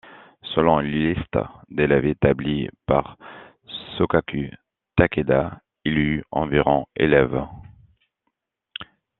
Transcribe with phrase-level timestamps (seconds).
[0.55, 1.37] Selon une liste
[1.69, 3.19] d'élèves établie par
[3.99, 4.49] Sokaku
[4.97, 7.45] Takeda, il eut environ élèves.